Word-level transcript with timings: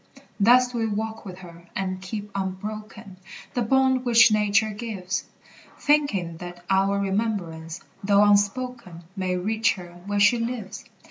Thus 0.39 0.71
do 0.71 0.79
we 0.79 0.87
walk 0.87 1.25
with 1.25 1.37
her, 1.45 1.67
and 1.75 2.01
keep 2.01 2.31
unbroken 2.33 3.17
The 3.53 3.61
bond 3.61 4.03
which 4.03 4.31
nature 4.31 4.71
gives, 4.71 5.25
Thinking 5.77 6.37
that 6.37 6.65
our 6.71 6.97
remembrance, 6.99 7.81
though 8.03 8.23
unspoken, 8.23 9.03
May 9.15 9.37
reach 9.37 9.73
her 9.75 10.01
where 10.07 10.19
she 10.19 10.39
lives. 10.39 10.85